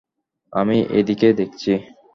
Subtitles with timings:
[0.53, 1.71] আমি এইদিকে দেখছি।